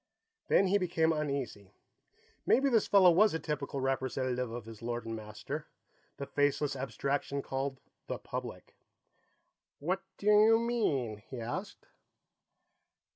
[0.47, 1.75] Then he became uneasy.
[2.47, 5.67] Maybe this fellow was a typical representative of his lord and master,
[6.17, 8.75] the faceless abstraction called the Public.
[9.77, 11.85] "What do you mean?" he asked.